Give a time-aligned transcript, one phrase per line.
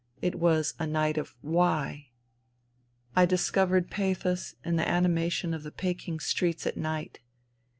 [0.19, 2.07] It was I night of Why?
[3.15, 7.19] I discovered pathos in the anima jion of the Peking streets at night.